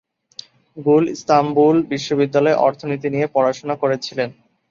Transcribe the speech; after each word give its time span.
গুল 0.77 1.03
ইস্তাম্বুল 1.15 1.75
বিশ্ববিদ্যালয়ে 1.91 2.61
অর্থনীতি 2.67 3.07
নিয়ে 3.09 3.27
পড়াশোনা 3.35 3.75
করেছিলেন। 3.81 4.29